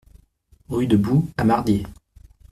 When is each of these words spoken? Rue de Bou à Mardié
Rue 0.69 0.87
de 0.87 0.97
Bou 0.97 1.29
à 1.37 1.43
Mardié 1.43 1.85